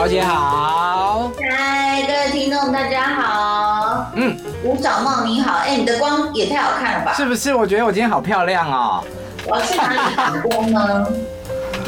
[0.00, 1.30] 桃姐好。
[1.38, 4.10] 嗨，各位听众大家好。
[4.14, 4.34] 嗯，
[4.64, 7.12] 吴小茂你好，哎、欸，你的光也太好看了吧？
[7.12, 7.54] 是不是？
[7.54, 9.04] 我觉得我今天好漂亮哦。
[9.46, 11.06] 我要去哪里打光呢？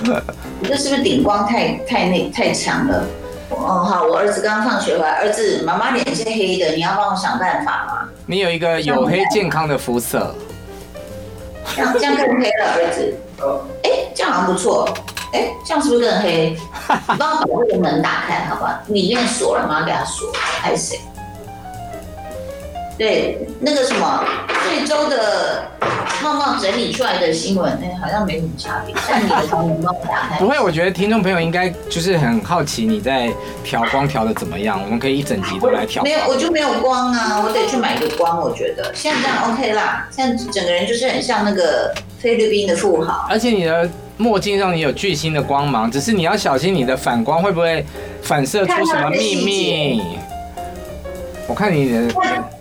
[0.60, 3.02] 你这是不是顶光太太那太强了？
[3.48, 8.08] 哦，好，我儿子刚放学回来，儿子，妈妈脸是黑的，你要帮我想办法吗？
[8.26, 10.34] 你有一个黝黑健康的肤色，
[11.74, 13.15] 这样这样更黑了，儿子。
[13.84, 14.87] 哎、 欸，这样好像不错。
[15.32, 16.56] 哎、欸，这样是不是更黑？
[17.09, 18.78] 你帮我把这个门打开，好不好？
[18.88, 19.84] 里面锁了吗？
[19.84, 20.30] 给他锁。
[20.34, 21.00] 还是谁？
[22.98, 24.24] 对，那个什么，
[24.62, 25.64] 这周的
[26.23, 28.95] 茂茂整理出来的新闻，哎、欸，好像没什么差别。
[29.09, 30.38] 但你的窗门帮我打开。
[30.38, 33.32] 不会，我觉得听众朋友应该就是很好奇你在
[33.64, 36.02] 调光调的怎么样，我们可以一整集都来调。
[36.02, 38.38] 没有，我就没有光啊，我得去买个光。
[38.38, 43.26] 我觉得现在这样 OK 啦，现在整个人就是很像那个菲律宾的富豪。
[43.30, 43.88] 而且你的
[44.23, 47.84] 墨镜上你有巨星的光芒，只是你要小心你的反光会不会
[48.23, 50.02] 反射出什么秘密。
[51.48, 52.14] 我看你的。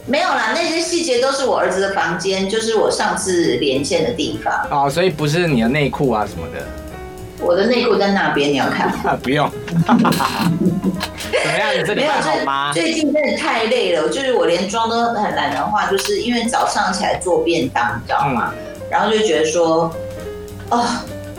[0.07, 4.51] 没有啦，那些细节都是我儿子的房间，就是我上次连线的地方。
[4.71, 6.65] 哦，所以不是你的内裤啊什么的。
[7.39, 9.15] 我的内裤在那边，你要看吗？
[9.21, 9.49] 不用。
[9.85, 10.11] 怎么
[11.57, 11.77] 样？
[11.77, 12.71] 你这里还好吗？
[12.73, 18.51] 最近真的太累了，就是我连妆都很懒的话，就是因为早上起来做便当，你知道吗？
[18.51, 18.57] 嗯、
[18.89, 19.93] 然后就觉得说，
[20.69, 20.85] 哦，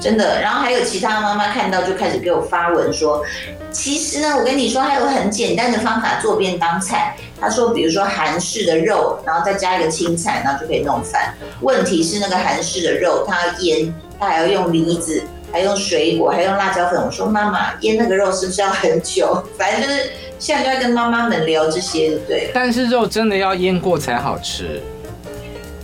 [0.02, 0.40] 真的。
[0.42, 3.24] 然后还有其他妈妈看到就开始给我发文说。
[3.70, 7.16] 其实呢，我跟你说，还有很简单的方法做便当菜。
[7.40, 11.34] 他说，比如说韩式的肉，然后再加一个青菜，然后就可以弄饭。
[11.62, 17.02] 问题是那个韩式的肉，它要腌，它还要用梨子，还用水果，还用辣椒粉。
[17.02, 19.42] 我说妈妈，腌那个肉是不是要很久？
[19.56, 22.50] 反正就是现在就在跟妈妈们聊这些，对不对？
[22.52, 24.82] 但是肉真的要腌过才好吃。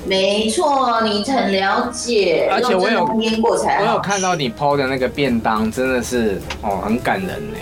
[0.09, 3.85] 没错，你很了解，而且我有腌过才好。
[3.85, 7.59] 我有看到你 PO 的那个便当，真的是哦，很感人呢。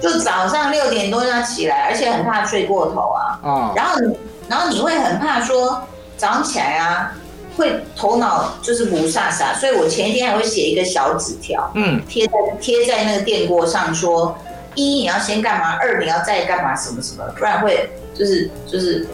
[0.00, 3.40] 就早上六点多要起来，而且很怕睡过头啊。
[3.42, 3.72] 哦。
[3.74, 4.18] 然后你，
[4.48, 5.82] 然后你会很怕说
[6.18, 7.14] 早上起来啊，
[7.56, 14.38] 会头脑就是雾煞煞，所以我前一天还会写一个小纸条，嗯，贴在贴在那个电锅上说，说
[14.74, 19.06] 一你要先干嘛，二你要再干嘛，什么什么，不然会就是就是。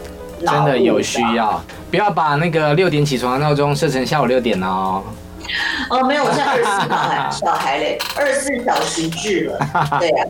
[0.45, 5.03] 真的有需要，不要把那个六点起床的闹钟设成下午六点哦。
[5.89, 9.57] 哦，没有，我现在二十四小孩小孩嘞，二十四小时制了。
[9.97, 10.27] 对啊，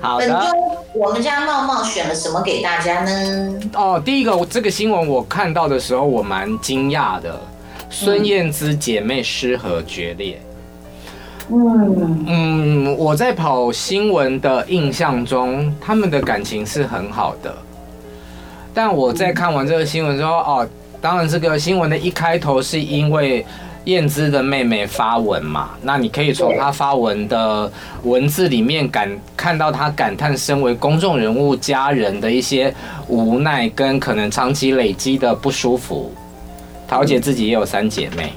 [0.00, 0.28] 好的。
[0.28, 0.46] 本周
[0.92, 3.54] 我们家茂茂选了什么给大家呢？
[3.74, 7.34] 哦，第一个，这个新闻我看到的时候我蛮惊讶的，
[7.88, 10.38] 孙燕姿姐妹失和决裂。
[11.50, 17.56] 嗯嗯，我在跑新闻的印象中，他们的感情是很好的。
[18.78, 20.68] 但我在看完这个新闻之后，哦，
[21.00, 23.44] 当然这个新闻的一开头是因为。
[23.84, 27.72] 燕姿的妹妹发文嘛，那你可以从她发文的
[28.02, 32.74] 文字里面感看到她感叹身为公众人物家人的一些
[33.06, 36.12] 无奈跟可能长期累积的不舒服。
[36.86, 38.30] 桃姐自己也有三姐妹。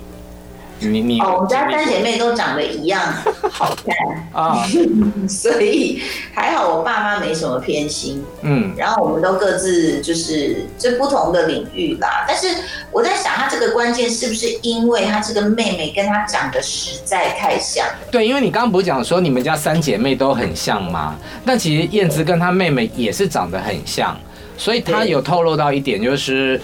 [0.81, 3.01] 你你哦，我们家三姐妹都长得一样
[3.51, 3.95] 好看
[4.33, 4.65] 啊，
[5.29, 6.01] 所以
[6.33, 12.25] 还好我爸妈没什么偏心，嗯，然后我们都各自就是这不同的领域啦。
[12.27, 12.47] 但是
[12.91, 17.85] 我在想，他这个关键是不是因为他这个妹妹跟他长得实在太像？
[18.09, 21.15] 对，因为你刚刚不是讲说你们家三姐妹都很像吗？
[21.45, 24.17] 但其实燕姿跟她妹妹也是长得很像，
[24.57, 26.59] 所以她有透露到一点，就是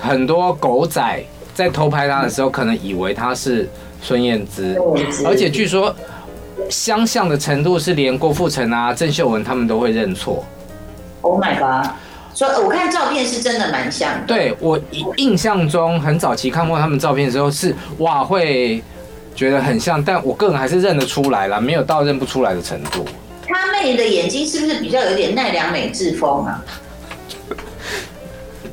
[0.00, 1.22] 很多狗仔。
[1.58, 3.68] 在偷拍他的时候，可能以为他是
[4.00, 4.80] 孙燕姿，
[5.26, 5.92] 而且据说
[6.70, 10.44] 相像的程度是连郭富城啊、郑秀文他们都会认错。
[11.22, 11.90] Oh my god！
[12.32, 14.26] 所以我看照片是真的蛮像的。
[14.28, 14.78] 对，我
[15.16, 18.80] 印象中很早期看过他们照片的时候是哇，会
[19.34, 23.04] 觉得很像，但我个人还是认得出来了，没有到认不出来的程度。
[23.48, 26.64] 他妹的眼睛是不是比较有点奈良美智风啊？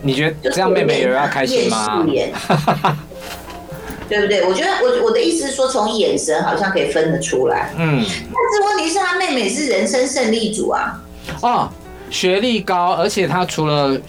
[0.06, 2.06] 你觉得这样妹妹有人要开心吗？
[4.08, 4.46] 对不对？
[4.46, 7.72] 我觉得我我的意思是说，从眼神好像可以分得出来。
[7.76, 11.02] 嗯，但是问题是，他妹妹是人生胜利组啊。
[11.42, 11.68] 哦，
[12.12, 14.00] 学历高，而且她除了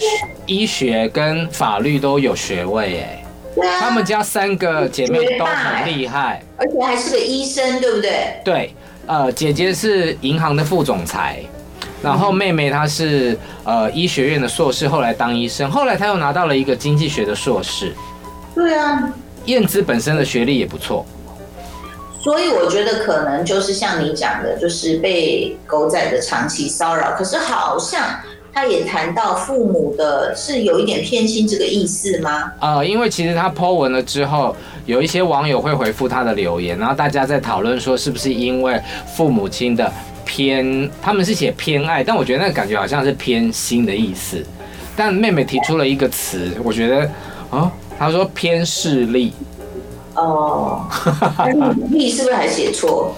[0.45, 3.25] 医学跟法律都有学位，哎。
[3.55, 3.81] 对啊。
[3.81, 8.35] 他们家三个姐妹都很厉害，而且还是个医生，对不对？
[8.45, 8.75] 对，
[9.07, 11.43] 呃，姐姐是银行的副总裁。
[12.07, 17.93] 然后妹妹她是呃医学院的硕士，后来当医生，后来她又拿到了一个经济学的硕士。
[18.55, 19.13] 对啊，
[19.47, 21.05] 燕姿本身的学历也不错，
[22.21, 27.11] 所以我觉得可能就是像你讲的，就是被狗仔的长期骚扰。
[27.19, 28.03] 可是好像
[28.55, 32.53] 他也谈到父母的是有一点偏心这个意思吗？
[32.61, 34.57] 呃，因为其实他 po 文了之后，
[34.87, 38.81] 有一些网友会回复他的留言，然后大家在讨论说是不是因为
[39.15, 39.93] 父母亲的。
[40.27, 44.45] 偏，他们是写偏爱，但我觉得那个感觉好像是偏心的意思。
[44.97, 47.11] 但妹妹提出了一个词，我觉得，
[47.51, 49.33] 哦，她说偏势利。
[50.15, 50.87] 哦，
[51.93, 53.15] 利是不是还写错？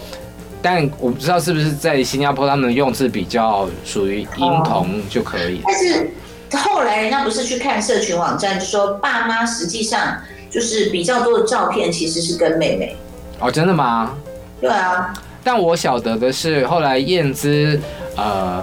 [0.60, 5.60] 但我不知道是不是在新加坡，他们用字比较属于音同就可以。
[5.64, 6.10] 但是
[6.58, 10.16] 后来人家不是去看社群网站，就说爸妈实际上
[10.50, 12.96] 就是比较多的照片其实是跟妹妹。
[13.38, 14.16] 哦，真的吗？
[14.60, 15.14] 对啊。
[15.50, 17.80] 但我晓得的是，后来燕姿
[18.16, 18.62] 呃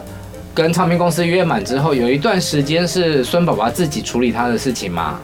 [0.54, 5.20] 跟唱片公司约满之后，有一段时间是孙宝宝自己处理他的事情嘛。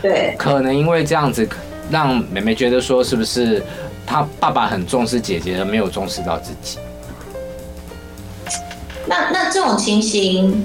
[0.00, 0.34] 对。
[0.38, 1.46] 可能因为这样子，
[1.90, 3.62] 让妹妹觉得说是不是？
[4.06, 6.78] 他爸爸很重视姐姐，而没有重视到自己。
[9.04, 10.64] 那那这种情形，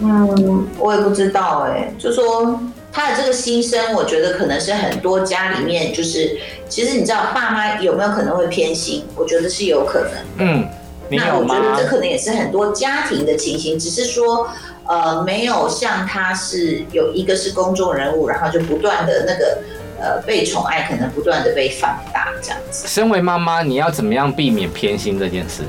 [0.00, 1.94] 嗯，我也不知道哎、欸。
[1.98, 2.58] 就说
[2.96, 9.04] 他的这个心声，我觉得可能是很多家里面，就是其实你知道，爸妈有没有可能会偏心？
[9.14, 10.12] 我觉得是有可能。
[10.38, 10.66] 嗯，
[11.10, 14.48] 那我觉得这可能也是很多家庭的情形，只是说
[14.86, 19.58] 呃，没有像他是有一个是公众人物，然后就不断的那个。
[19.98, 22.86] 呃，被宠爱可能不断的被放大，这样子。
[22.86, 25.62] 身为妈妈，你要怎么样避免偏心这件事？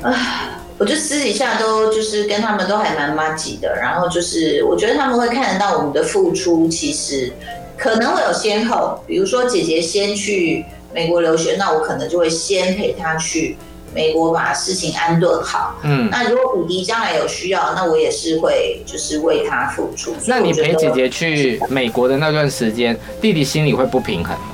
[0.00, 0.53] 啊，
[0.84, 7.32] 我就私底下都就是跟他们都还蛮麻吉的，然后就是我觉得他们会看得到我们的付出，其实
[7.78, 9.02] 可能会有先后。
[9.06, 13.56] 比如说姐姐先去美国留学，那我可能就会先陪她去。
[13.94, 20.12] 美国把事情安顿好，嗯，那如果弟弟将来有需要，那我也是会就是为他付出。
[20.26, 24.53] 那你陪姐姐去美国的那段时间，弟弟心里会不平衡吗？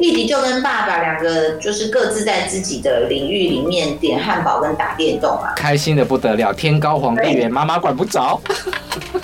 [0.00, 8.40] 弟弟就跟爸爸两个就是各自在自己的领域里面点汉堡跟打电动啊，开心的不得了，天高皇帝远，妈妈管不着。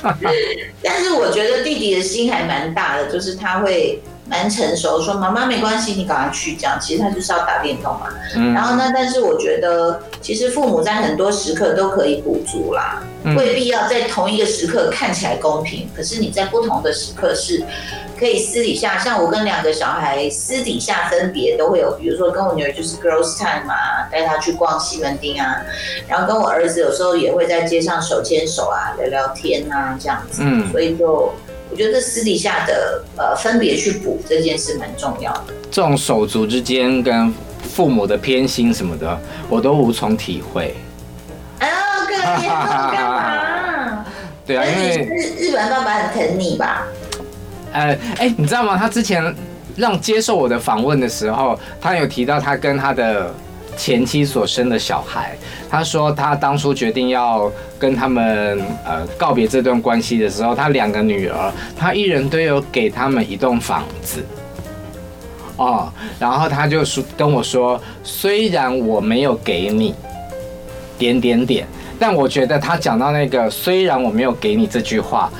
[0.83, 4.01] 但是我觉得弟弟的心还蛮大的，就是他会。
[4.29, 6.79] 蛮成熟，说妈妈没关系，你赶快去这样。
[6.81, 8.09] 其实他就是要打电动嘛。
[8.35, 8.53] 嗯。
[8.53, 13.03] 然后呢，但是我觉得，其实父母在很多时刻都可以补足啦，
[13.37, 15.89] 未必要在同一个时刻看起来公平。
[15.97, 17.63] 可是你在不同的时刻是，
[18.19, 25.63] 可以私底下，像我跟两个小孩私底下分别都会有，比如说跟我女儿就是 girls time 啊，带她去逛西门町啊，
[26.09, 30.43] 然后跟我儿子有时候也会在街上手牵手啊，聊聊天啊这样子。
[30.45, 30.69] 嗯。
[30.73, 31.33] 所以就。
[31.71, 35.55] 我觉得私底下的呃分别去补这件事蛮重要的。
[35.71, 37.33] 这种手足之间跟
[37.63, 39.19] 父母的偏心什么的，
[39.49, 40.75] 我都无从体会。
[41.59, 41.75] 哎呀，
[42.09, 44.05] 哥，你干嘛？
[44.47, 46.87] 对啊，因为日日本爸爸很疼你吧？
[47.73, 48.77] 呃，哎，你知道吗？
[48.79, 49.35] 他之前
[49.77, 53.35] 让接受我的访问的时候，他有提到他跟他的。
[53.77, 55.37] 前妻所生的小孩，
[55.69, 64.25] 他说他当初决定要跟他们呃告别这段关系的时候，他两个女儿，他一人都有给他们一栋房子，
[65.57, 69.95] 哦，然后他就说跟我说，虽然我没有给你
[70.99, 71.67] 点点点，
[71.99, 75.31] 但我觉得他讲到那个虽然我没有给你这句话，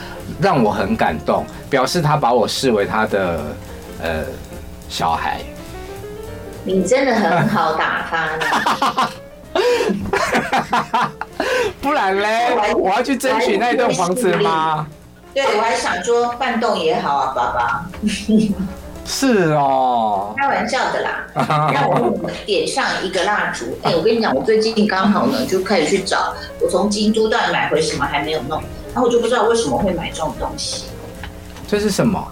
[0.41, 3.41] 让我很感动，表示他把我视为他的
[4.03, 4.25] 呃
[4.91, 5.41] 小孩。
[6.67, 9.09] 你真的很好打发，
[11.81, 12.57] 不然嘞？
[12.77, 14.85] 我要去争取那栋房子吗？
[15.33, 17.87] 对，我还想说半栋也好啊，爸爸。
[19.05, 21.25] 是哦，开玩笑的啦。
[21.73, 23.67] 让我点上一个蜡烛。
[23.85, 28.61] 哎，我跟你讲，我最近刚好呢，就开始去找，我从京都到底买回什么还没有弄，
[28.93, 30.87] 然后我就不知道为什么会买这种东西。
[31.69, 32.27] 这是什么？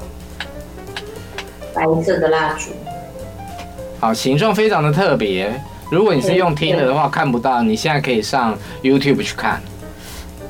[1.73, 2.71] 白色的蜡烛。
[4.05, 5.51] 好，形状非常的特别。
[5.91, 7.63] 如果你是用听的的话，看不到。
[7.63, 9.63] 你现在可以上 YouTube 去看。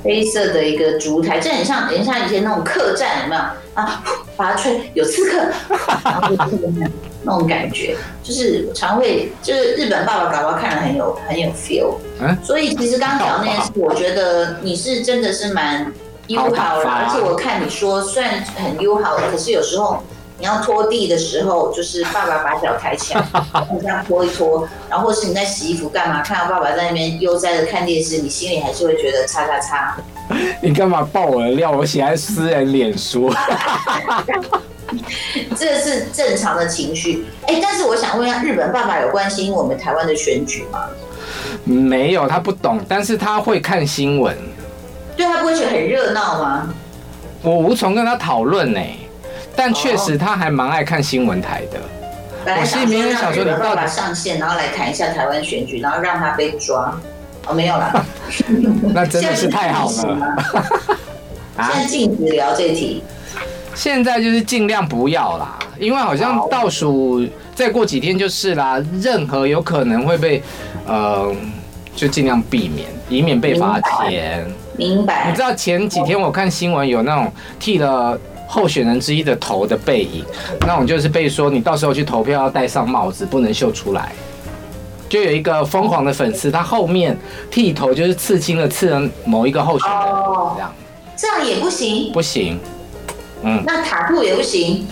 [0.03, 3.41] 黑色的一个烛台，这很像，很像以前那种客栈，有没有
[3.73, 4.03] 啊？
[4.35, 5.37] 把它吹，有刺客，
[6.03, 6.35] 然后
[7.23, 11.95] 那种感觉，就是常会，就是日本爸爸搞不好看了很有很有 feel。
[12.19, 12.37] 嗯。
[12.43, 15.89] 所以其实刚刚讲那件事，我觉得你是真的是蛮
[16.27, 20.03] 友好的，而且我看你说虽然很友好，可是有时候。
[20.45, 23.25] 你要拖地的时候，就是爸爸把脚抬起来，
[23.73, 29.97] 你这样拖一拖，然后或是你在洗衣服干嘛，看到爸爸在那边悠哉的看电视，你心里还是会觉得叉叉叉。
[30.61, 31.71] 你干嘛爆我的料？
[31.71, 33.27] 我写在私人脸书。
[35.57, 37.25] 这是正常的情绪。
[37.47, 40.85] 哎，但是我想问一下，日本爸爸有关心我们台湾的选举吗？
[41.63, 44.37] 没有，他不懂，但是他会看新闻。
[45.17, 46.69] 对，他不会觉得很热闹吗？
[47.41, 48.79] 我无从跟他讨论呢。
[49.55, 51.79] 但确实，他还蛮爱看新闻台的。
[52.47, 56.95] 我心里面想说，你爸爸上线，然后来谈一下台湾选举，然后让他被抓。
[57.47, 58.05] 哦，没有啦。
[58.93, 60.35] 那真的是太好了。
[61.57, 63.03] 现在禁止聊 这题。
[63.73, 65.57] 现在就是尽量不要啦。
[65.77, 70.41] 因为好像倒数再过几天就是啦，任何有可能会被，
[70.87, 71.33] 呃，
[71.95, 74.45] 就尽量避免，以免被罚钱。
[74.77, 75.27] 明白。
[75.29, 80.23] 你知道前几天我看新闻有那种剃了候选人之一的头的背影，
[80.61, 84.11] 那种就是被说你到时候去投票要戴上帽子，不能秀出来。
[85.07, 87.17] 就有一个疯狂的粉丝，他后面
[87.51, 89.99] 剃头就是刺青了，刺了某一个候选人，
[90.55, 90.73] 这样。
[91.15, 92.11] 这样也不行。
[92.11, 92.59] 不行。
[93.43, 93.63] 嗯。
[93.65, 94.85] 那塔布也不行。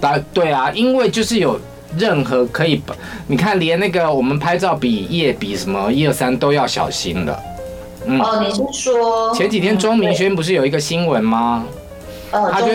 [0.00, 1.58] 啊对啊，因为就是有
[1.96, 2.82] 任何可以，
[3.26, 7.42] 你看连那个我们拍照比页比什么一二三都要小心的。
[8.04, 11.64] 嗯、哦，你是说前几天钟明轩不是有一个新闻吗？
[12.34, 12.66] 哦，他就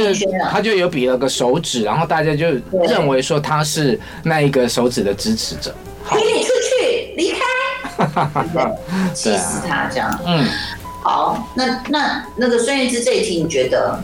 [0.49, 5.75] 他就有比了个手指，然后大家就认为说他是那一个手指的支持者。
[6.09, 7.39] 请你出去，离开，
[9.13, 10.19] 气死他这样。
[10.25, 10.45] 嗯，
[11.03, 13.99] 好，那那那个孙燕姿这一题，你觉得？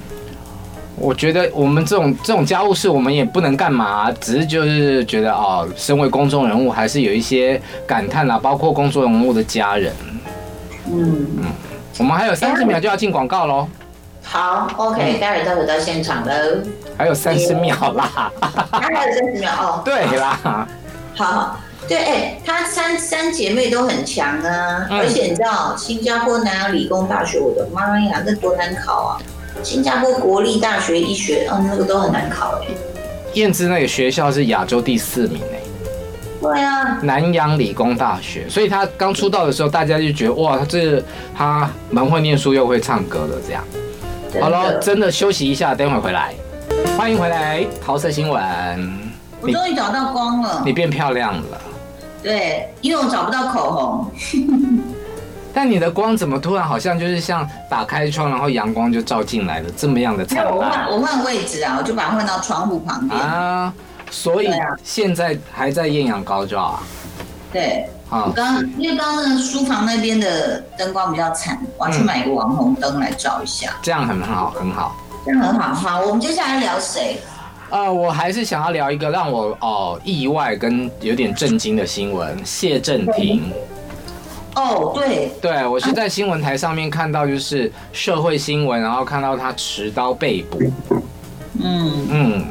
[0.98, 9.94] 我觉得我们这种这种家务事，我们也不能干嘛，只是就是觉得哦，身为公众人物，还是有一些感叹啦，包括公众人物的家人。
[10.92, 11.46] 嗯嗯，
[11.98, 13.68] 我们还有三十秒就要进广告喽。
[14.26, 16.34] 好，OK，待会儿待会到现场喽。
[16.98, 18.32] 还有三十秒啦。
[18.72, 19.82] 还有三十秒哦。
[19.86, 20.68] 对啦。
[21.16, 29.22] 好，对，哎，她三三姐妹都很强啊，而且你知道新加坡南洋理工大学，我的妈呀，那多难考啊！
[29.64, 32.68] 新加坡国立大学医学，嗯，那个都很难考哎。
[33.36, 35.60] 燕姿那个学校是亚洲第四名哎。
[36.42, 37.00] 对啊。
[37.02, 41.02] 南洋理工大学，所以他刚出道的时候，大家就觉得哇，他这
[41.34, 43.64] 他蛮会念书又会唱歌的这样。
[44.42, 46.34] 好了，真的休息一下，等会回来。
[46.98, 48.42] 欢迎回来，桃色新闻。
[49.42, 50.62] 我终于找到光了。
[50.66, 51.62] 你变漂亮了。
[52.22, 54.12] 对，因为我找不到口红。
[55.54, 60.54] 但你的光怎么突然好像就是像打开窗，然后阳光就照进来了这么样的灿烂？
[60.54, 63.74] 我换我换位置啊，我就把它换到窗户旁边啊。
[64.12, 64.50] 所以
[64.84, 66.84] 现在还在艳阳高照啊？
[67.56, 68.26] 对，好。
[68.26, 73.74] 我刚因为刚刚那个书房那边的灯光比较惨，我要去买一个网红灯来照一下。
[73.82, 74.98] 这样很好，很好。
[75.26, 75.74] 这样很好。
[75.74, 77.18] 好，我们接下来聊谁？
[77.70, 83.50] 呃，我还是想要聊一个让我哦意外跟有点震惊的新闻，谢震廷。
[84.56, 90.60] 哦，对，对，我是在新闻台上面看到，就是社会新闻，然后看到他持刀被捕。
[91.64, 92.46] 嗯嗯，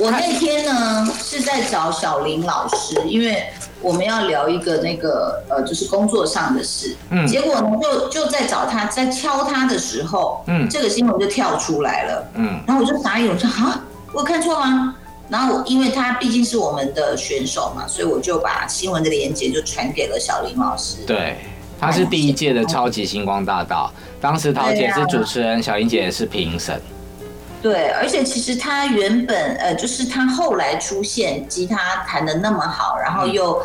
[0.00, 3.44] 我那天呢是在找小林老师，因为
[3.82, 6.96] 我们要聊一个那个呃，就是工作上的事。
[7.10, 12.28] 嗯，结果呢，就就在找他，在敲他的时候，嗯，这个新闻就跳出来了。
[12.34, 13.82] 嗯，然后我就傻眼，我说啊，
[14.12, 14.94] 我有看错吗？
[15.28, 21.04] 然后我，因为他毕竟是我们的选手嘛，所以我就把新闻的连接就传给了小林老师。
[21.06, 21.38] 对，
[21.78, 26.80] 他是第一届的超级星光大道，当时桃姐是主持人，小林姐也是评审。
[27.62, 33.62] 对，而且其实他原本呃，就是他后来出现，吉他弹的那么好，然后又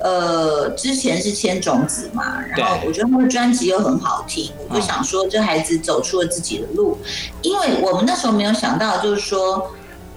[0.00, 6.98] 呃，之前是签种子嘛，然后我觉得他的专辑又很好听，我就想说这孩子走出了自己的路，
[7.42, 9.70] 因为我们那时候没有想到，就是说。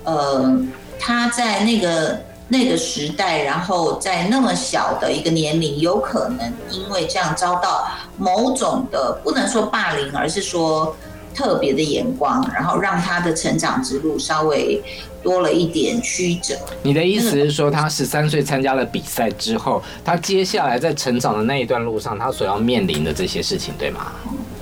[0.06, 0.54] 呃，
[1.00, 10.94] 他在那个那个时代，然后在那么小的一个年龄，有可能因为这样遭到某种的不能说霸凌，而是说
[11.34, 14.82] 特别的眼光，然后让他的成长之路稍微
[15.22, 16.56] 多了一点曲折。
[16.82, 24.12] 你的意思是说，他十三岁参加了比赛之后，他接下来在成长的那一段路上，他所要面临的这些事情，对吗？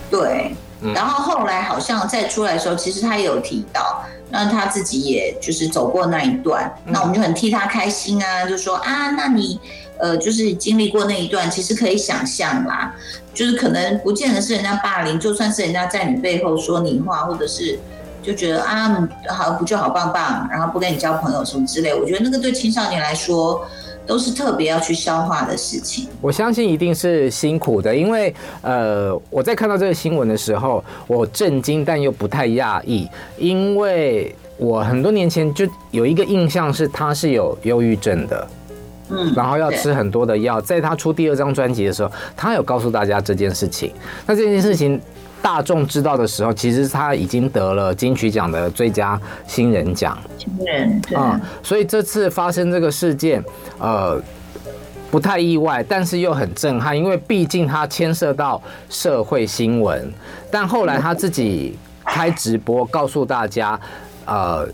[0.09, 0.51] 对。
[0.95, 9.59] 然后后来好像再出来的时候，其实他也有提到，那他自己也就是走过那一段，那我们就很替他开心啊，就说啊，那你
[10.01, 12.93] 呃就是经历过那一段，其实可以想象啦，
[13.33, 17.79] 就是可能不见得是人家霸凌，就算是人家在你背后说你话，或者是
[18.21, 23.65] 就觉得啊好不就好棒棒，然后不跟你交朋友什么之类，我觉得那个对青少年来说。
[24.03, 26.07] 都是特别要去消化的事情。
[26.19, 38.45] 我相信一定是辛苦的，因为呃，我在看到这个新闻的时候，我震惊但又不太讶异，因为我很多年前就有一个印象是他是有忧郁症的，
[39.11, 40.59] 嗯，然后要吃很多的药。
[40.61, 43.93] 在他出第二张专辑的时候，他有告诉大家这件事情。
[44.25, 44.99] 那这件事情。
[45.43, 50.15] 大众知道的时候，其实他已经得了金曲奖的最佳新人奖。
[50.37, 51.17] 新人，对。
[51.17, 53.43] 嗯，所以这次发生这个事件，
[53.79, 54.21] 呃，
[55.09, 60.13] 不太意外，但是又很震撼，因为毕竟他牵涉到社会新闻。
[60.51, 61.75] 但后来他自己
[62.05, 63.79] 开直播告诉大家，
[64.27, 64.67] 呃，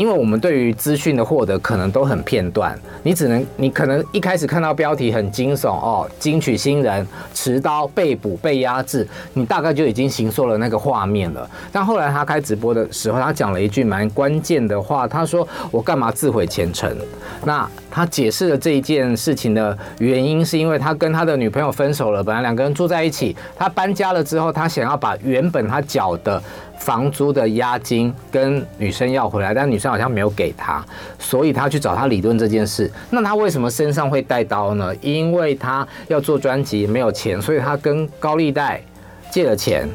[0.00, 11.46] 因为我们对于资讯的获得可能都很片段，你只能你可能一开始看到标题很惊悚哦，金曲新人持刀被捕被压制，你大概就已经形塑了那个画面了。
[11.70, 16.90] 但后来他开直播的时候，他讲了一句蛮关键的话，他说：“我干嘛自毁前程？”
[17.44, 26.42] 那他解释了这一件事情的原因，是因为他跟他的女朋友分手了，本来两个人住在一起，他搬家了之后，他想要把原本他缴的。
[26.80, 30.84] 房租的押金跟女生要回来，但女生好像没有给他，
[31.18, 32.90] 所以他去找他理论这件事。
[33.10, 34.92] 那他为什么身上会带刀呢？
[35.02, 38.80] 因为他要做专辑没有钱，所以他跟高利贷
[39.30, 39.88] 借了钱。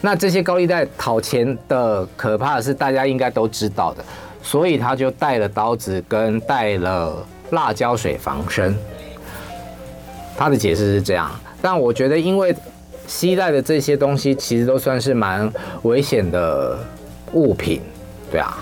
[0.00, 4.04] 那这些高利贷讨钱的可怕的是，大家应该都知道的，
[4.42, 8.76] 所以他就带了刀子跟带了辣椒水防身。
[10.36, 11.30] 他的解释是这样，
[11.62, 12.54] 但我觉得因为。
[13.08, 16.78] 携带的这些东西其实都算是蛮危险的
[17.32, 17.80] 物品，
[18.30, 18.56] 对啊。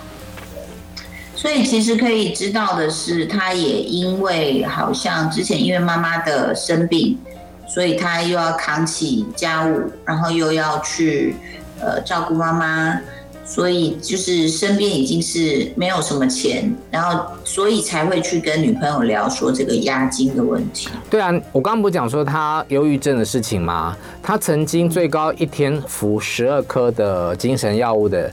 [1.34, 7.18] 所以其实可以知道的是，他也因为好像之前因为妈妈的生病，
[7.68, 11.36] 所以他又要扛起家务，然后又要去
[11.80, 12.98] 呃照顾妈妈。
[13.48, 20.88] 所以就是身边已经是没有什么钱，然后所以才会去跟女朋友聊说这个押金的问题。
[21.08, 23.96] 对啊，我刚刚不讲说他忧郁症的事情吗？
[24.20, 28.30] 他曾经最高一天服十二颗的精神药物的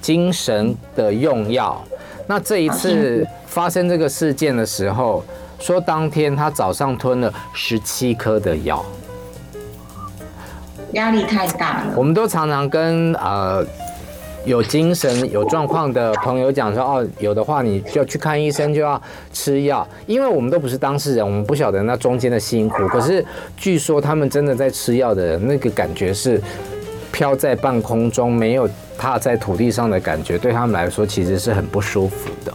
[0.00, 1.80] 精神的用药。
[2.26, 5.24] 那这一次发生这个事件的时候，
[5.60, 8.84] 说当天他早上吞了十七颗的药，
[10.94, 11.94] 压力太大了。
[11.96, 13.64] 我们都常常跟呃。
[14.46, 19.00] 有精神有状况的朋友讲说哦，有的话你就要去看医生，就要
[19.32, 22.86] 吃药，因为我们都不是当事人，我们不晓得那中间的辛苦。
[22.86, 23.24] 可是
[23.56, 26.40] 据说他们真的在吃药的人，那个感觉是
[27.10, 32.52] 飘在半空中，没有踏在土地上的感觉，对他们来说其实是很不舒服的。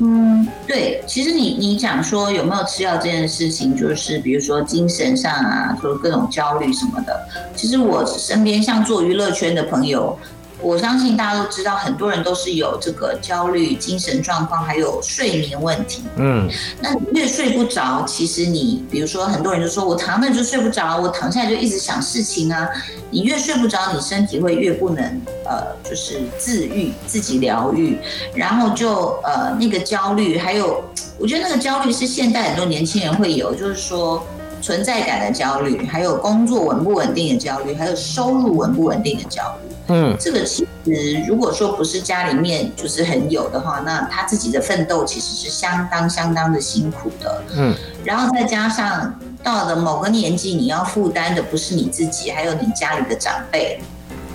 [0.00, 7.20] 嗯，对，其实你你讲说有没有吃药这件事情，就是比如说精神上啊，说各种焦虑什么的，
[7.54, 10.18] 其实我身边像做娱乐圈的朋友。
[10.62, 16.02] 我相信大家都知道，很多人都是有这个焦虑、精神状况，还有睡眠问题。
[16.16, 16.48] 嗯，
[16.80, 22.68] 那你越睡不着，其实你，比如说很多人就说我躺那就睡不着，我躺下来就一直想事情啊。
[23.10, 25.02] 你越睡不着，你身体会越不能
[25.44, 27.98] 呃，就是自愈、自己疗愈，
[28.34, 30.84] 然后就呃那个焦虑，还有
[31.18, 34.24] 我觉得那个焦虑是现代很多年轻人会有，就是说
[34.62, 39.69] 存在感的焦虑，还有工作稳不稳定的焦虑，还有收入稳不稳定的焦虑。
[39.88, 47.42] 嗯，这个其实如果说不是家里面就是很有的话，那他自己的奋斗其实是相当相当的辛苦的。
[47.56, 53.80] 嗯，然后再加上到了某个年纪，你要负担的不是你自己，还有你家里的长辈，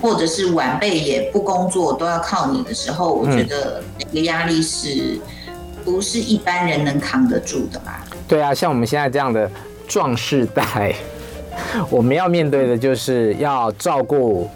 [0.02, 5.18] 或者是晚辈也不工作都要靠你的时候，我觉得那个压力是
[5.86, 8.04] 不是一般人能扛得住的吧？
[8.28, 9.50] 对啊，像我们现在这样的
[9.88, 10.94] 壮士代，
[11.88, 14.50] 我们要面对的就是要照顾。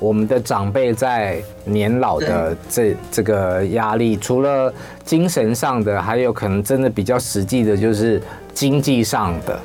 [0.00, 4.72] 我们的长辈在年老的这这个压力，除了
[5.04, 8.20] 精神上的，还有可能真的比较实际的，就是
[8.54, 9.60] 经济上的。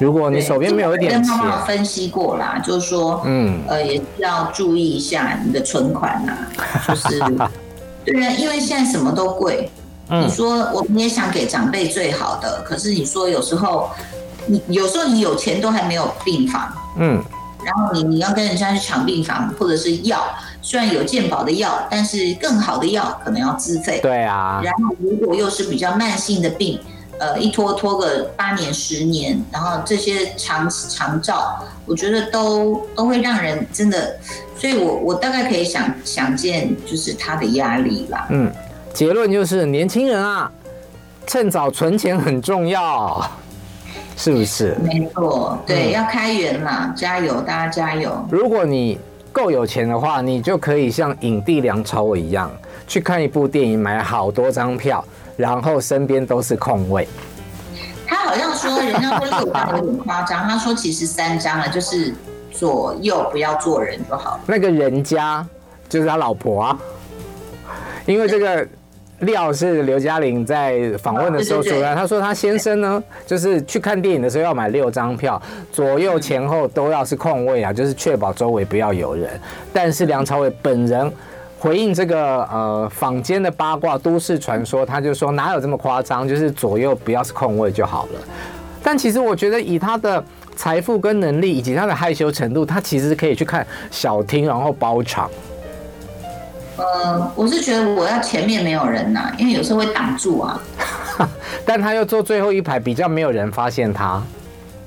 [0.00, 6.32] 如果你手边没有一点钱，跟妈妈分析过啦，就是说，嗯，呃，也是要注意一下你的存款呐，
[6.88, 7.20] 就是，
[8.04, 9.70] 对啊，因为现在什么都贵。
[10.08, 13.90] 你说我们也想给长辈最好的，可是你说有时候，
[14.46, 17.22] 你有时候你有钱都还没有病房，嗯。
[17.64, 20.22] 然后你你要跟人家去抢病房，或者是药，
[20.62, 24.00] 虽然有健保的药，但是更好的药可能要自费。
[24.02, 24.60] 对啊。
[24.62, 26.78] 然后如果又是比较慢性的病，
[27.18, 34.16] 呃，一拖拖个八年十年，然后这些长长照，我觉得都都会让人真的，
[34.58, 38.26] 所以我我大概可以想想见，就是他的压力啦。
[38.30, 38.52] 嗯，
[38.92, 40.50] 结论就是年轻人啊，
[41.26, 43.24] 趁早存钱很重要。
[44.16, 44.74] 是不是？
[44.82, 48.10] 没错，对，嗯、要开源啦，加油，大家加油！
[48.30, 48.98] 如果你
[49.32, 52.50] 够有钱的话，你就可以像影帝梁朝伟一样，
[52.86, 55.04] 去看一部电影，买好多张票，
[55.36, 57.08] 然后身边都是空位。
[58.06, 62.14] 他好像说，人家说六张有点夸张，他说其实三张啊，就是
[62.50, 64.40] 左右不要坐人就好了。
[64.46, 65.44] 那个人家
[65.88, 66.78] 就是他老婆啊，
[68.06, 68.66] 因为这个。
[69.24, 75.40] 料是刘嘉玲在访问的时候说的，他说他先生呢，就是去看电影的时候要买六张票，
[75.72, 79.28] 左右前后都要是空位啊，就是确保周围不要有人。
[79.72, 81.12] 但是梁朝伟本人
[81.58, 88.20] 回应这个呃坊间的八卦都市传说，他就说哪有这么夸张，就是左右不要是空位就好了。
[88.82, 90.22] 但其实我觉得以他的
[90.54, 95.30] 财富跟能力以及他的害羞程度，他其实可以去看小厅然后包场。
[96.76, 100.60] 呃，我是觉得我要前面没有人呐、啊，因为有时候会挡住啊。
[101.64, 104.22] 但他又坐最后一排，比较没有人发现他。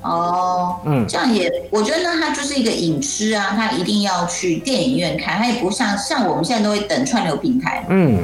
[0.02, 7.84] 哦，嗯，这样也，我觉得呢，他就是一个影痴啊，他一定要去电影院看，他也不像像我们现在都会等串流平台。
[7.88, 8.22] 嗯，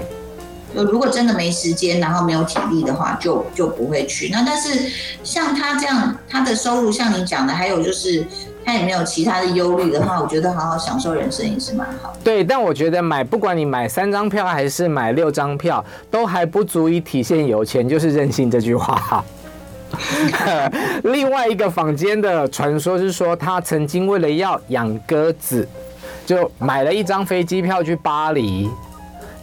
[0.74, 4.28] 就如果真的没时间，然后没有体力的话，就就不会去。
[4.28, 4.90] 那但是
[5.22, 8.24] 像他这样，他的收入像你讲的，还有就是。
[8.64, 12.18] 他也没有其他的忧虑的话，我觉得好好享受人生也是蛮好的。
[12.24, 19.24] 对，但我觉得买不管你买三张票还是买六张票，都还不足以体现有钱就是任性这句话。
[21.04, 25.68] 另外一个坊间的传说是说，他曾经为了要养鸽子，
[26.26, 28.68] 就买了一张飞机票去巴黎，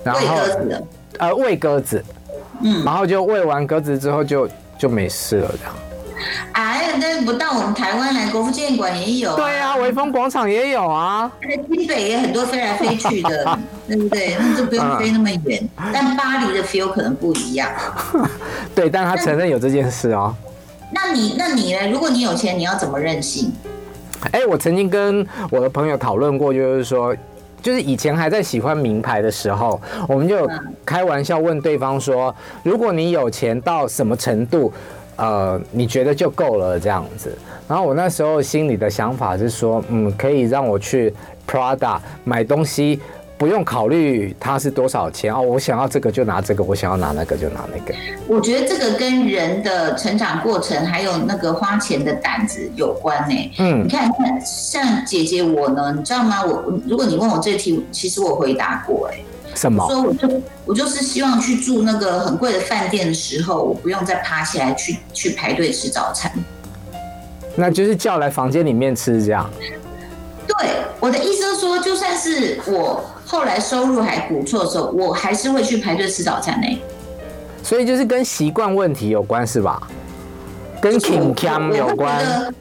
[0.03, 0.83] 然后喂鸽子，
[1.19, 2.03] 呃，喂鸽子，
[2.63, 5.73] 嗯，然后就喂完鸽子之后就就没事了，这样。
[6.53, 9.35] 哎，那不到我们台湾来，国父纪念馆也有、啊。
[9.35, 11.31] 对啊，威风广场也有啊。
[11.41, 11.57] 台
[11.87, 14.35] 北也很多飞来飞去的， 对不对？
[14.39, 15.69] 那就不用飞那么远。
[15.93, 17.69] 但巴黎的 feel 可能不一样。
[18.75, 20.35] 对，但他承认有这件事哦。
[20.91, 21.89] 那你，那你呢？
[21.89, 23.51] 如果你有钱，你要怎么任性？
[24.31, 27.15] 哎，我曾经跟我的朋友讨论过，就是说，
[27.61, 30.47] 就是以前还在喜欢名牌的时候，我们就
[30.85, 34.71] 开玩笑问对方说，如果你有钱到什么程度？
[35.21, 37.37] 呃，你觉得就够了这样子。
[37.67, 41.13] 然后我那时候心里的想法是说，嗯，可以让我去
[41.47, 42.99] Prada 买东西，
[43.37, 45.39] 不用考虑它是多少钱哦。
[45.39, 47.93] 我想要这个就拿这个，我想要拿那个就拿那个。
[48.27, 53.51] 我觉得这个跟人的成长过程还有那个花钱的胆子有关呢。
[53.59, 54.09] 嗯，你看，
[54.43, 56.43] 像姐姐我呢，你知道吗？
[56.43, 59.19] 我如果你问我这题，其实我回答过哎。
[59.55, 59.85] 什么？
[59.87, 66.31] 所以我就我就是希望去住那个很贵的饭店的时候，我不用再爬起来去去排队吃早餐。
[67.55, 69.49] 那就是叫来房间里面吃这样。
[70.47, 76.81] 对，我的意思是说，就算是我后来收入还不错的时候，我还是会去排队吃早餐呢。
[77.63, 79.81] 所以就是跟习惯问题有关是吧？
[80.81, 82.53] 跟倾向有关。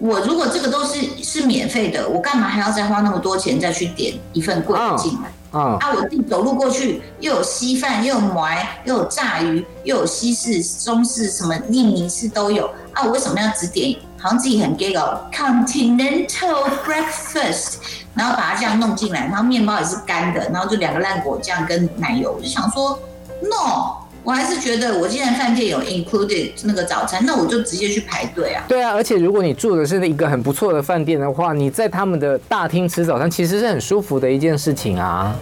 [0.00, 5.30] 我如果这个都是是免费的，我干嘛还要再花那么多钱再去点一份贵的进来？
[5.50, 5.78] 啊！
[5.80, 5.92] 啊！
[5.96, 8.48] 我自己走路过去，又有稀饭，又有馍，
[8.84, 12.66] 又有炸鱼，又有西式、中式，什么印尼式都有。
[12.92, 13.04] 啊！
[13.04, 13.98] 我为什么要只点？
[14.20, 17.74] 好像自己很 gay 哦，Continental breakfast，
[18.14, 22.98] 然后把它这样弄进来，然后面包也是干的，然后就两个烂果酱跟奶油，我就想说
[23.42, 24.07] ，no。
[24.28, 28.62] 我还是觉得，我既然饭店有 included 那个早餐，那我就直接去排队啊。
[28.68, 35.34] 对啊，而且如果你住的是一个很不错的饭店的话，你在他们的大厅吃早餐，其实是很舒服的一件事情啊。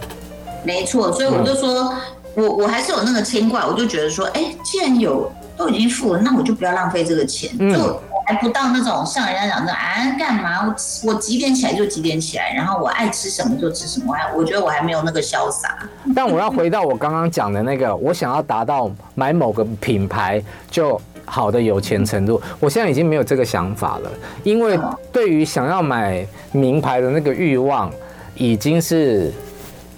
[0.63, 1.93] 没错，所以我就说，
[2.35, 7.51] 嗯、我我还是有那个牵挂，我就觉得说，哎，既然有都已经付了，那我就不要浪费这个钱。
[7.59, 7.73] 嗯。
[7.73, 10.67] 就还不到那种像人家讲的啊，干嘛？
[10.67, 10.75] 我
[11.09, 14.07] 我几点起来就几点起来，然后我爱吃什么就吃什么。
[14.09, 15.77] 我还我觉得我还没有那个潇洒。
[16.13, 24.11] 但我要回到我刚刚讲的那个，我想要达到买某个品牌就好的有钱程度，我现在已经没有这个想法了，
[24.43, 24.77] 因为
[25.09, 27.89] 对于想要买名牌的那个欲望，
[28.35, 29.31] 已经是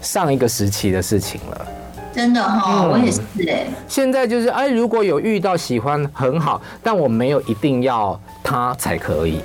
[0.03, 1.67] 上一个时期的事情了。
[2.19, 3.65] 真的哈、我也是哎。
[3.87, 9.39] 现在就是哎，如果有遇到喜欢很好，但我没有一定要他才可以。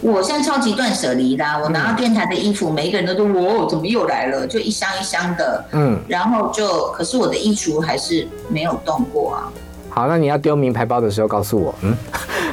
[0.00, 9.52] 我现在超级断舍离啦，我拿到电台的衣服，嗯、每一个人都说：“我怎么又来了？”就一箱一箱的，嗯，然后就可是我的衣橱还是没有动过啊。
[9.90, 11.94] 好，那你要丢名牌包的时候告诉我，嗯。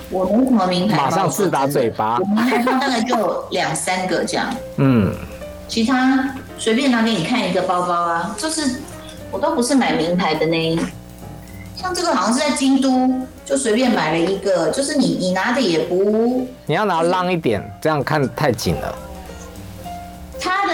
[0.10, 2.18] 我没什么名牌包， 马上自打嘴巴。
[2.20, 5.14] 我名牌包大概就两三个这样，嗯，
[5.66, 8.82] 其他随便拿给你看一个包包啊，就是。
[9.32, 10.80] 我都不是买名牌的呢，
[11.76, 13.10] 像这个好像是在京都
[13.46, 18.96] 就随便买了一个，就是你你拿的也不，你要拿浪一点，这样看太紧了。
[20.40, 20.74] 它的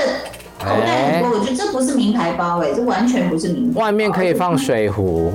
[0.59, 3.81] 口袋很多，欸、我觉得这不是名牌包哎、欸，这完全不是名牌。
[3.81, 5.33] 外面可以放水壶。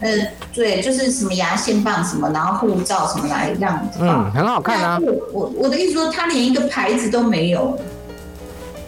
[0.00, 0.10] 呃，
[0.52, 4.00] 对，就是什么牙线棒什么，然后护照什么来这样子。
[4.02, 4.98] 嗯，很好看啊。
[5.00, 7.78] 我我我的意思说，它连一个牌子都没有，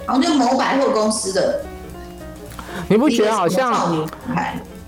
[0.05, 1.63] 好像就某百货公司的。
[2.89, 4.09] 你不觉得好像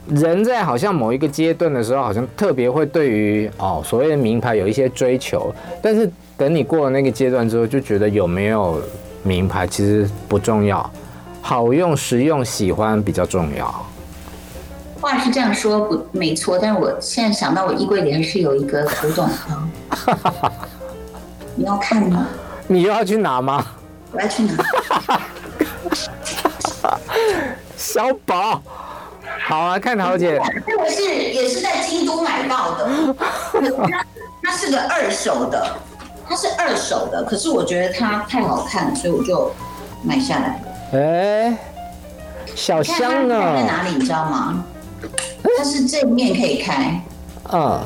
[0.08, 8.80] 人在好像某一个阶段的时候，好像特别会对于哦所谓的名牌有一些追求，但是等你过了那个阶段之后，就觉得有没有
[9.22, 10.90] 名牌其实不重要，
[11.42, 13.86] 好用、实用、喜欢比较重要。
[15.00, 19.62] 话是这样说不没错，但是我现在想到我衣柜里还是有一个古董包，
[21.54, 22.26] 你要看吗？
[22.66, 23.64] 你又要去拿吗？
[24.12, 24.54] 我要去拿。
[27.88, 28.60] 小宝，
[29.46, 33.14] 好啊，看桃姐，这个是也是在京都买到的，
[33.90, 34.04] 它
[34.42, 35.74] 它是个二手的，
[36.28, 39.50] 它是二手的，可是我觉得它太好看，所以我就
[40.04, 40.98] 买下来了。
[40.98, 41.56] 哎，
[42.54, 43.40] 小香呢？
[43.40, 43.94] 开在哪里？
[43.94, 44.62] 你知道吗？
[45.56, 47.00] 它是这一面可以开，
[47.50, 47.80] 嗯，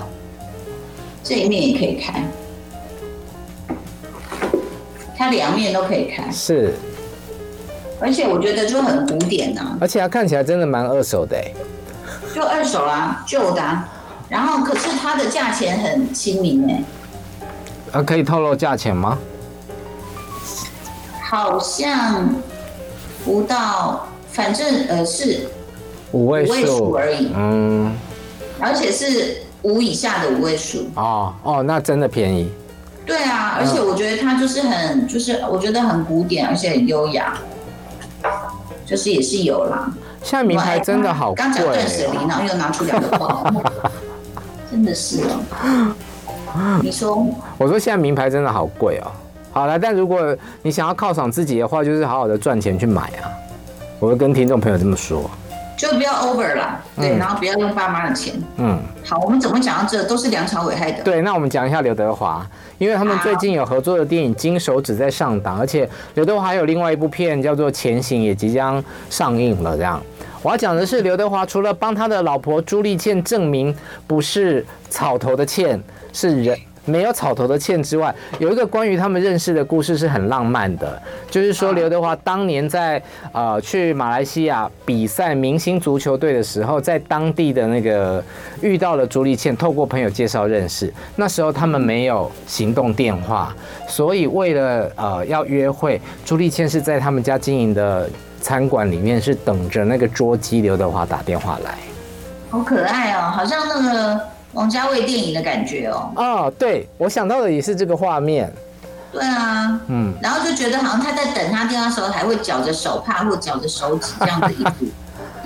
[1.23, 2.25] 这一面也可以开，
[5.17, 6.29] 它两面都可以开。
[6.33, 6.75] 是，
[8.03, 11.53] 而且我觉得就很古典啊，而且它看起来真的蛮二手的哎，
[12.35, 13.89] 就二手啊，旧的啊。
[14.29, 16.83] 然后可是它的价钱很亲民哎，
[17.93, 19.19] 啊，可以透露价钱吗？
[21.23, 22.29] 好像
[23.25, 25.47] 不到，反正呃是
[26.11, 27.95] 五位数而已，嗯，
[28.59, 30.89] 而且是五以下的五位数。
[30.95, 32.51] 哦哦，那真的便宜。
[33.07, 37.39] 对啊，而且我觉得它就是很，就是我觉得很古典，而且很优雅，
[38.93, 39.91] 就是也是有啦。
[40.23, 43.43] 现在名牌真的好贵，刚讲断舍离，然后又拿出两个包。
[44.71, 47.27] 真的是哦，你说？
[47.57, 49.11] 我说现在名牌真的好贵哦。
[49.51, 53.33] 好了，但如果你想要犒赏自己的话，就是好好的赚钱去买啊。
[53.99, 55.31] 我会跟听众朋友这么说，
[55.83, 58.41] 就不要 over 了，对，嗯、然后不要用爸妈的钱。
[58.57, 61.03] 嗯，好，我们怎么讲到这都是梁朝伟害的。
[61.03, 62.47] 对，那我们讲一下刘德华，
[62.79, 70.01] 因为他们最近有合作的电影《金手指》在上档，而且刘德华还有另外一部片叫做《前行》也即将上映了，这样。
[70.41, 73.75] 我要讲的是，刘德华除了帮他的老婆朱丽倩证明
[74.07, 88.23] 不是草头的倩，是人没有草头的倩之外，有一个关于他们认识的故事是很浪漫的，就是说刘德华当年在呃去马来西亚比赛明星足球队的时候，在当地的那个
[88.61, 93.55] 遇到了朱丽倩，透过朋友介绍认识，那时候他们没有行动电话，
[93.87, 98.09] 所以为了呃要约会，朱丽倩是在他们家经营的。
[98.43, 101.79] 餐馆里面是等着那个捉鸡，刘德华打电话来，
[102.51, 104.21] 好可爱哦，好像那个
[104.53, 106.13] 王家卫电影的感觉哦。
[106.17, 108.53] 哦，对，我想到的也是这个画面。
[109.13, 114.65] 对啊，嗯，然后就觉得好像他在等他电话的时候，还会绞着手帕或绞着手指这样子一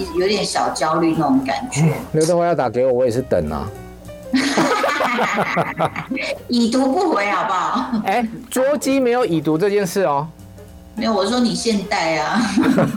[0.05, 1.93] 副， 有点小焦虑那种感觉。
[2.13, 3.69] 刘德华要打给我，我也是等啊。
[6.49, 7.91] 已读不回，好不好？
[8.05, 10.27] 哎，捉鸡没有已读这件事哦。
[10.95, 12.41] 没有，我说你现代啊，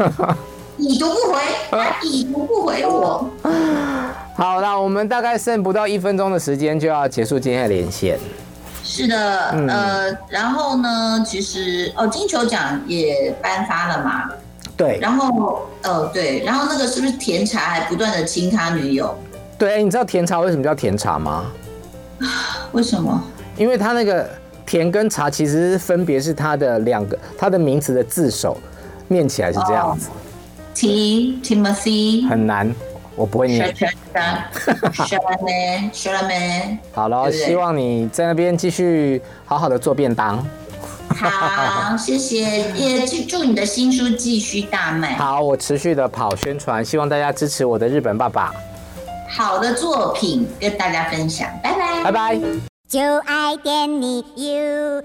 [0.79, 1.39] 已读不回，
[1.69, 3.29] 他已读不回我。
[4.35, 8.17] 好了，我们大概剩不到一分钟的时间就要结束今天的连线。
[8.83, 14.29] 是的，嗯、呃，然后呢，其实哦，金球奖也颁发了嘛。
[14.77, 14.97] 对。
[15.01, 19.13] 然后，呃，对，然后那个是不是甜茶还不断的亲他女友？
[19.57, 21.45] 对，你知道甜茶为什么叫甜茶吗？
[22.71, 23.21] 为什么？
[23.57, 24.27] 因为他那个。
[24.65, 28.55] 甜跟茶其实分别是他的两个，他的名词的字首
[29.07, 30.09] 念起来是这样子。
[30.73, 32.73] T Timothy 很难，
[33.15, 33.75] 我不会念。
[36.93, 40.45] 好了，希望你在那边继续好好的做便当。
[41.09, 45.15] 好，谢谢，也祝你的新书继续大卖。
[45.15, 48.53] 好，我持续的跑宣传，希望大家支持我的日本爸爸。
[49.27, 52.39] 好的作品跟大家分享，拜拜，拜拜。
[52.87, 55.03] 就爱点你 UFO